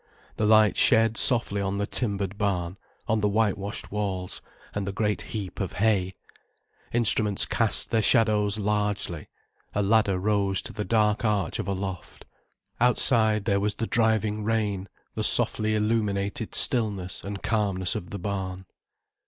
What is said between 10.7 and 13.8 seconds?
the dark arch of a loft. Outside there was